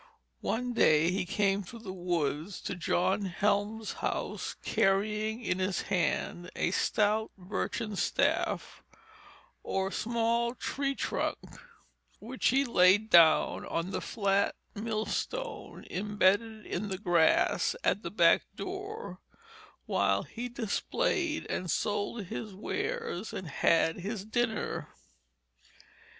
[0.39, 6.49] One day he came through the woods to John Helme's house carrying in his hand
[6.55, 8.81] a stout birchen staff
[9.61, 11.37] or small tree trunk,
[12.17, 18.41] which he laid down on the flat millstone imbedded in the grass at the back
[18.55, 19.19] door,
[19.85, 24.87] while he displayed and sold his wares and had his dinner.